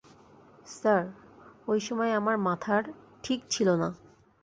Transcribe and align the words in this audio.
Sir, 0.67 1.03
ঐ 1.67 1.79
সময় 1.79 2.11
আমার 2.11 2.37
মাথার 2.37 2.83
ঠিক 3.23 3.39
ছিল 3.49 3.67
না। 3.75 3.89